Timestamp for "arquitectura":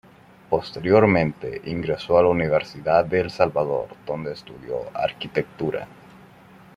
4.95-5.87